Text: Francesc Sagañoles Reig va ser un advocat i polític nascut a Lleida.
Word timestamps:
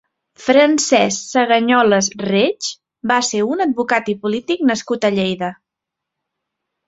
Francesc 0.43 1.25
Sagañoles 1.33 2.09
Reig 2.21 2.69
va 3.11 3.19
ser 3.29 3.41
un 3.55 3.61
advocat 3.67 4.11
i 4.13 4.15
polític 4.23 4.63
nascut 4.71 5.05
a 5.05 5.11
Lleida. 5.19 5.51